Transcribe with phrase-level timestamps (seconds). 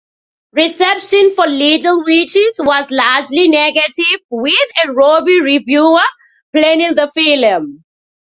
[0.53, 3.99] Reception for "Little Witches" was largely negative,
[4.31, 6.01] with a Rovi reviewer
[6.51, 7.83] panning the film.